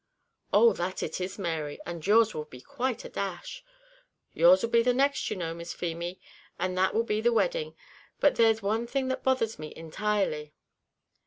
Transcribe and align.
"Oh! 0.51 0.73
that 0.73 1.03
it 1.03 1.21
is 1.21 1.37
Mary, 1.37 1.77
and 1.85 2.03
yours 2.07 2.33
'll 2.33 2.45
be 2.45 2.59
quite 2.59 3.05
a 3.05 3.07
dash." 3.09 3.63
"Yours 4.33 4.63
'll 4.63 4.69
be 4.73 4.81
the 4.81 4.95
next, 4.95 5.29
you 5.29 5.35
know, 5.35 5.53
Miss 5.53 5.75
Feemy, 5.75 6.19
and 6.57 6.75
that 6.75 6.95
will 6.95 7.03
be 7.03 7.21
the 7.21 7.31
wedding! 7.31 7.75
But 8.19 8.33
there's 8.35 8.63
one 8.63 8.87
thing 8.87 9.09
that 9.09 9.21
bothers 9.21 9.59
me 9.59 9.71
intirely." 9.75 10.53